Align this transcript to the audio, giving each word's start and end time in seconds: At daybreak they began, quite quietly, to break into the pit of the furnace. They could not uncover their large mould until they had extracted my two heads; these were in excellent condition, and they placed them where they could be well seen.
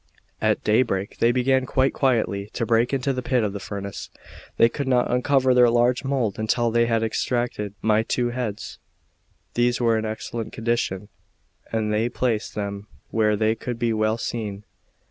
At 0.41 0.63
daybreak 0.63 1.19
they 1.19 1.31
began, 1.31 1.67
quite 1.67 1.93
quietly, 1.93 2.49
to 2.53 2.65
break 2.65 2.91
into 2.91 3.13
the 3.13 3.21
pit 3.21 3.43
of 3.43 3.53
the 3.53 3.59
furnace. 3.59 4.09
They 4.57 4.67
could 4.67 4.87
not 4.87 5.11
uncover 5.11 5.53
their 5.53 5.69
large 5.69 6.03
mould 6.03 6.39
until 6.39 6.71
they 6.71 6.87
had 6.87 7.03
extracted 7.03 7.75
my 7.83 8.01
two 8.01 8.29
heads; 8.31 8.79
these 9.53 9.79
were 9.79 9.99
in 9.99 10.05
excellent 10.05 10.53
condition, 10.53 11.09
and 11.71 11.93
they 11.93 12.09
placed 12.09 12.55
them 12.55 12.87
where 13.11 13.35
they 13.35 13.53
could 13.53 13.77
be 13.77 13.93
well 13.93 14.17
seen. 14.17 14.63